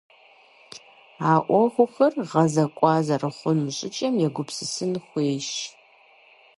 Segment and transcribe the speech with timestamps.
[1.29, 5.49] А ӏуэхухэр гъэзэкӀуа зэрыхъуну щӀыкӀэм егупсысын хуейщ.